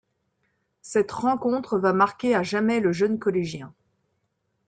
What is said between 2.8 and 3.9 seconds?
jeune collégien.